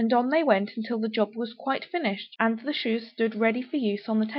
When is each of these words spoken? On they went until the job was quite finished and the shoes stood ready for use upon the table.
On 0.11 0.29
they 0.31 0.41
went 0.43 0.77
until 0.77 0.97
the 0.97 1.07
job 1.07 1.35
was 1.35 1.53
quite 1.53 1.85
finished 1.85 2.35
and 2.39 2.57
the 2.57 2.73
shoes 2.73 3.09
stood 3.11 3.35
ready 3.35 3.61
for 3.61 3.77
use 3.77 4.01
upon 4.05 4.17
the 4.19 4.25
table. 4.25 4.29